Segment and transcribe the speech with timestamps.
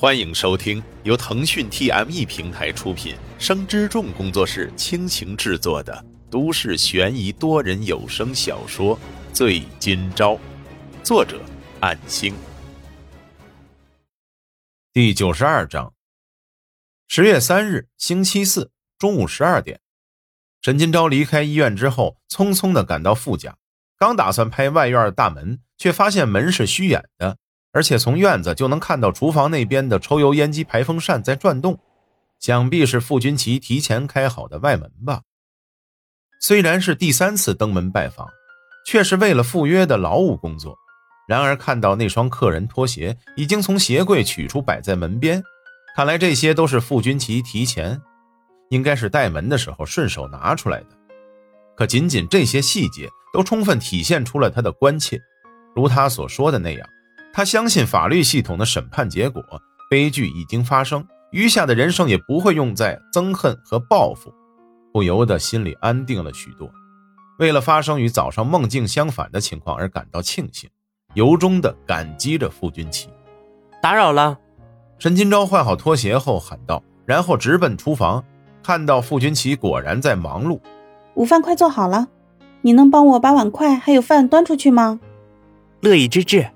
[0.00, 8.96] 欢迎收听由腾讯 TME 平台出品、生之众工作室倾情制作的都市悬疑多人有声小说
[9.32, 10.34] 《醉今朝》，
[11.02, 11.40] 作者：
[11.80, 12.32] 暗星。
[14.92, 15.92] 第九十二章。
[17.08, 18.70] 十月三日，星期四
[19.00, 19.80] 中午十二点，
[20.62, 23.56] 沈金钊离开医院之后，匆匆的赶到傅家，
[23.98, 27.38] 刚打算拍外院的大门，却发现门是虚掩的。
[27.72, 31.78] 而且从院子就能看到厨房那边的抽油烟机排风扇在转动，
[32.38, 35.22] 想必是傅君奇提前开好的外门吧。
[36.40, 38.28] 虽然是第三次登门拜访，
[38.86, 40.76] 却是为了赴约的劳务工作。
[41.28, 45.42] 然而看到那双客人拖鞋已经从鞋柜取出摆在门边，
[45.94, 48.00] 看来这些都是傅君奇提前，
[48.70, 50.86] 应该是带门的时候顺手拿出来的。
[51.76, 55.20] 可仅仅这些细节都充分体现出了他的关切，
[55.76, 56.88] 如他所说的那样。
[57.32, 59.42] 他相信法律系统的审判结果，
[59.88, 64.32] 悲剧已经发生，余下的人生也不会用在憎恨和报复，
[64.92, 66.68] 不由得心里安定了许多。
[67.38, 70.68] 为了发生与早上梦境相反的情况而感到庆幸，
[71.14, 73.08] 由衷的感激着傅君奇。
[73.80, 74.36] 打扰了，
[74.98, 78.24] 沈金钊换好拖鞋后喊道，然后直奔厨房，
[78.62, 80.58] 看到傅君奇果然在忙碌。
[81.14, 82.08] 午饭快做好了，
[82.62, 84.98] 你能帮我把碗筷还有饭端出去吗？
[85.80, 86.50] 乐意之至。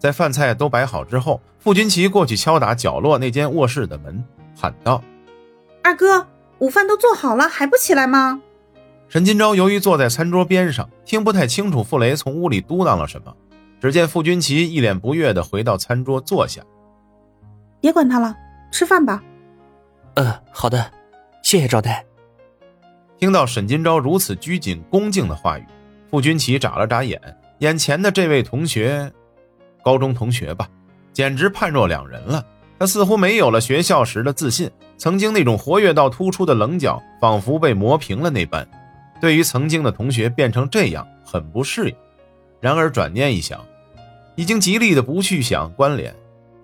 [0.00, 4.24] 在饭菜都摆好之后，傅君奇过去敲打角落那间卧室的门，
[4.58, 5.00] 喊道
[5.84, 6.26] ：“二哥，
[6.58, 8.40] 午饭都做好了，还不起来吗？”
[9.08, 13.36] 沈金钊由于坐在餐桌边上，听不太清楚傅雷从屋里嘟囔了什么。
[13.78, 16.62] 只见傅君奇一脸不悦地回到餐桌坐下
[17.80, 18.34] ：“别管他了，
[18.72, 19.22] 吃饭吧。
[20.14, 20.90] ”“嗯，好的，
[21.42, 22.04] 谢谢招待。”
[23.18, 25.66] 听到沈金钊如此拘谨恭敬的话语，
[26.10, 27.20] 傅君奇眨了眨眼，
[27.58, 29.12] 眼前的这位同学。
[29.82, 30.68] 高中同学吧，
[31.12, 32.44] 简直判若两人了。
[32.78, 38.66] 他似乎没有了学校时的自信，曾经那种活跃到突出的棱角，仿佛被磨平了那般。
[39.20, 41.94] 对于曾经的同学变成这样，很不适应。
[42.58, 43.62] 然而转念一想，
[44.34, 46.14] 已经极力的不去想关联。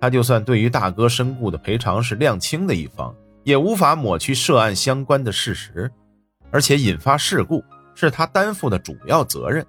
[0.00, 5.90] 他就算对于大哥身故的赔偿是量轻的一方，也无法抹去涉案相关的事实。
[6.52, 7.64] 而且引发事故
[7.96, 9.66] 是他担负的主要责任。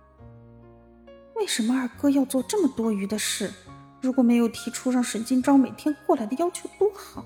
[1.36, 3.52] 为什么二哥要做这么多余的事？
[4.02, 7.26] 如果没有提出让沈金钊每天过来的要求，多好！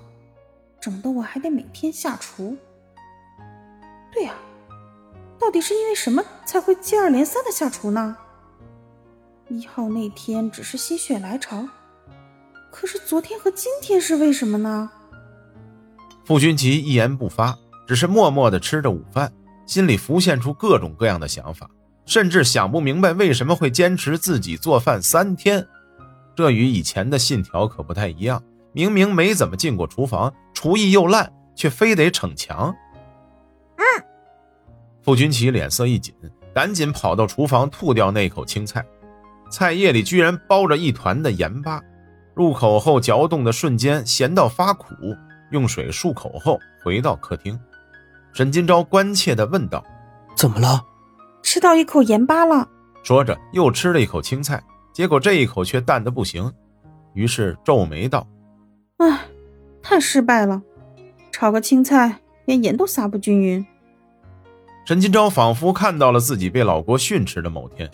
[0.80, 2.56] 整的我还得每天下厨。
[4.12, 4.34] 对呀，
[5.38, 8.16] 到底是因为什么才会接二连三的下厨呢？
[9.48, 11.68] 一号那天只是心血来潮，
[12.70, 14.90] 可是昨天和今天是为什么呢？
[16.24, 17.56] 傅君奇一言不发，
[17.86, 19.32] 只是默默的吃着午饭，
[19.66, 21.70] 心里浮现出各种各样的想法。
[22.10, 25.64] 甚至想不明白为什么会坚持自己做饭三天，
[26.34, 28.42] 这与以前的信条可不太一样。
[28.72, 32.74] 明明没怎么进过厨房，厨艺又烂，却非得逞强。
[33.76, 33.84] 嗯，
[35.04, 36.12] 傅君奇脸色一紧，
[36.52, 38.84] 赶紧跑到厨房吐掉那口青菜，
[39.48, 41.80] 菜叶里居然包着一团的盐巴。
[42.34, 44.96] 入口后嚼动的瞬间，咸到发苦。
[45.52, 47.56] 用水漱口后，回到客厅，
[48.32, 49.84] 沈金钊关切地问道
[50.36, 50.84] ：“怎么了？”
[51.52, 52.68] 吃到一口盐巴了，
[53.02, 54.62] 说着又吃了一口青菜，
[54.92, 56.48] 结果这一口却淡的不行，
[57.12, 58.24] 于是皱眉道
[58.98, 59.22] ：“唉，
[59.82, 60.62] 太失败了，
[61.32, 63.66] 炒个青菜连盐都撒不均匀。”
[64.86, 67.90] 沈金钊仿佛看到了自己被老郭训斥的某天，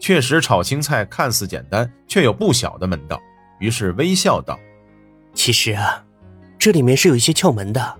[0.00, 3.20] 确实炒青菜看似简单，却有不小的门道，
[3.60, 4.58] 于是微笑道
[5.34, 6.02] ：“其实啊，
[6.58, 7.96] 这里面是有一些窍门的，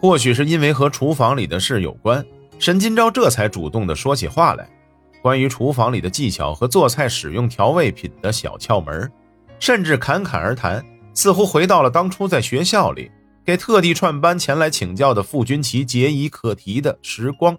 [0.00, 2.24] 或许是因为和厨房里的事有关。”
[2.58, 4.68] 沈金钊这才主动地说起话来，
[5.20, 9.10] 关于厨房里的技巧和做菜使用调味品的小窍门，
[9.58, 13.10] 甚至侃侃而谈，似乎回到了当初在学校里
[13.44, 17.56] 给特地串班前来请教的傅君奇解疑课题的时光。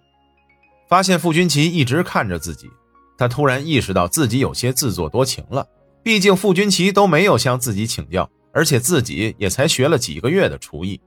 [0.87, 2.69] 发现傅君奇一直看着自己，
[3.17, 5.67] 他突然意识到自己有些自作多情了。
[6.03, 11.01] 毕竟傅君奇都没有向自己请教，而且自己也才学了几个月的厨艺。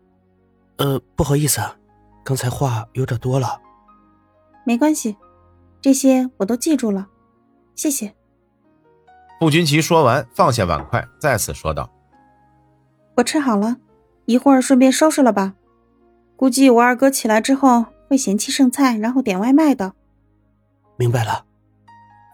[0.79, 1.61] 呃，不好意思，
[2.25, 3.61] 刚才话有点多了。
[4.69, 5.17] 没关系，
[5.81, 7.09] 这些我都记住了，
[7.75, 8.15] 谢谢。
[9.41, 11.91] 傅君奇说完，放下碗筷，再次说道
[13.17, 13.79] ：“我吃好了，
[14.27, 15.55] 一会儿顺便收拾了吧。
[16.37, 19.95] 估计我二哥起来之后会嫌弃剩菜，然后点外卖的。”
[20.99, 21.47] 明白了。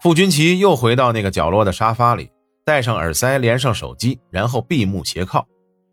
[0.01, 2.29] 傅君奇又回到那个角落的沙发里，
[2.65, 5.47] 戴上耳塞，连上手机，然后闭目斜靠。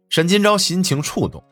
[0.09, 1.45] 沈金钊心情触动，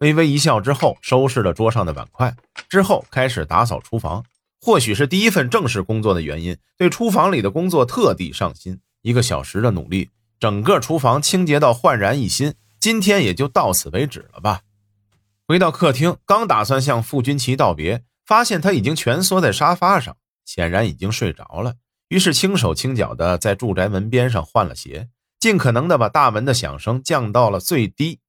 [0.00, 2.34] 微微一笑之后，收拾了桌上的碗筷，
[2.68, 4.24] 之后开始打扫厨房。
[4.62, 8.80] 或许是第一份正式工作的原因，对厨房里的工作特地上心。
[9.02, 14.60] 一个小时的努力，整个厨房清洁到焕然一新，今天也就到此为止了吧。
[15.46, 21.74] 回到客厅，刚打算向傅君奇道别，发现他已经蜷缩在沙发上，显然已经睡着了。
[22.08, 25.08] 于是轻手轻脚的在住宅门边上换了鞋，
[25.38, 28.20] 尽可能的把大门的响声降到了最低。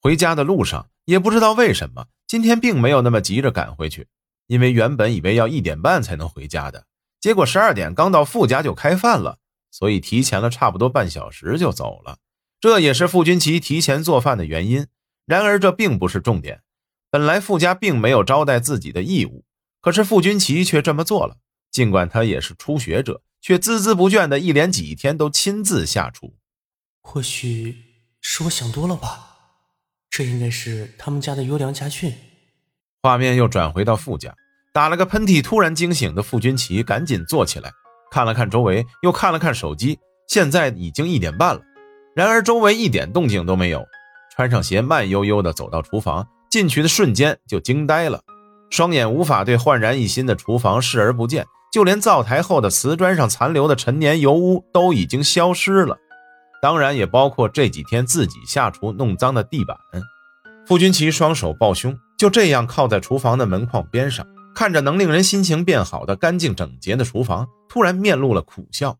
[0.00, 4.08] 回家的路上，也不知道为什么，今天并没有那么急着赶回去，
[4.46, 6.86] 因为原本以为要一点半才能回家的，
[7.20, 9.38] 结果十二点刚到傅家就开饭了，
[9.70, 12.18] 所以提前了差不多半小时就走了。
[12.60, 14.86] 这也是傅君奇提前做饭的原因。
[15.26, 16.62] 然而这并不是重点，
[17.10, 19.44] 本来傅家并没有招待自己的义务，
[19.80, 21.36] 可是傅君奇却这么做了。
[21.70, 26.36] 尽管他也是初学者，却孜孜不倦的一连几天都亲自下厨。
[27.02, 27.76] 或许
[28.22, 29.27] 是我想多了吧。
[30.18, 32.12] 这应该是他们家的优良家训。
[33.04, 34.34] 画面又转回到傅家，
[34.74, 37.70] 打了个喷嚏，突然惊醒的傅君奇赶紧坐起来，
[38.10, 41.60] 看了看周围，又看了看手机，现在已经一点半了。
[42.16, 43.86] 然而周围一点动静都没有。
[44.34, 48.20] 穿上鞋，慢悠悠地走到厨房，进去的瞬间就惊呆了，
[48.70, 55.96] 双眼无法对焕然一新的厨房视而不见，就连灶台后的瓷砖上残留的陈年油污都已经消失了。
[56.60, 59.76] 当然也包括这几天自己下厨弄脏的地板。
[60.66, 68.96] 傅君奇双手抱胸，就这样靠在厨房的门框边上，看着能令人心情变好的干净整洁的厨房，突然面露了苦笑，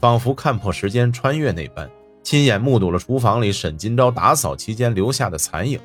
[0.00, 1.88] 仿佛看破时间穿越那般，
[2.24, 5.78] 亲眼目睹了厨房里沈金钊打扫期间留下的残影。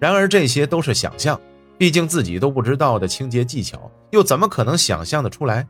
[0.00, 1.40] 然而这些都是想象，
[1.78, 5.64] 毕竟自己都不知道的清洁技巧，又怎么可能想象得出来？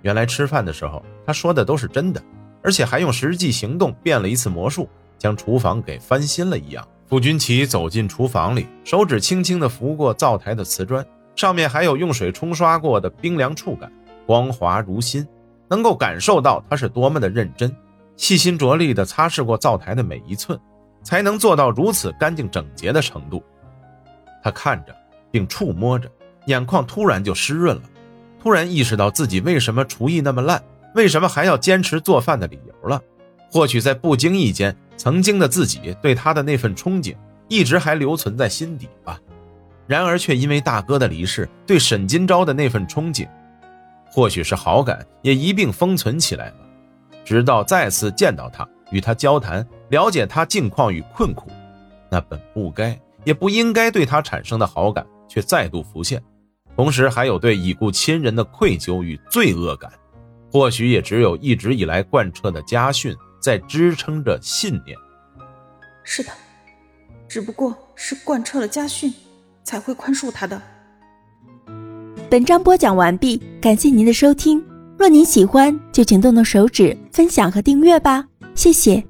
[0.00, 2.22] 原来吃饭的时候他说的都是真的。
[2.64, 4.88] 而且还用实际行动变了一次魔术，
[5.18, 6.84] 将厨房给翻新了一样。
[7.06, 11.04] 傅君奇走进厨房里，手指轻轻地拂过灶台的瓷砖，
[11.36, 13.92] 上面还有用水冲刷过的冰凉触感，
[14.26, 15.28] 光滑如新，
[15.68, 17.70] 能够感受到他是多么的认真，
[18.16, 20.58] 细心着力地擦拭过灶台的每一寸，
[21.02, 23.44] 才能做到如此干净整洁的程度。
[24.42, 24.96] 他看着
[25.30, 26.10] 并触摸着，
[26.46, 27.82] 眼眶突然就湿润了，
[28.42, 30.62] 突然意识到自己为什么厨艺那么烂。
[30.94, 33.00] 为什么还要坚持做饭的理由了？
[33.50, 37.14] 或许在不经意间，曾经的自己对他的那份憧憬
[37.48, 39.20] 一直还留存在心底吧。
[39.86, 43.28] 然而，却因为大哥的离世，对沈金钊的那份憧憬，
[44.10, 46.56] 或许是好感，也一并封存起来了。
[47.24, 51.50] 直到再次见到他，与他交谈，了解他境况与困苦，
[52.10, 56.22] 那本不该也不应该对他产生的好感，却再度浮现，
[56.76, 59.92] 同时还有对已故亲人的愧疚与罪恶感。
[60.54, 64.96] 或许也只有一直以来贯彻的家训在支撑着信念。
[66.04, 66.30] 是的，
[67.26, 69.12] 只不过是贯彻了家训，
[69.64, 70.62] 才会宽恕他的。
[72.30, 74.64] 本章播讲完毕，感谢您的收听。
[74.96, 78.24] 若您喜欢，就请动动手指分享和订阅吧，
[78.54, 79.04] 谢谢。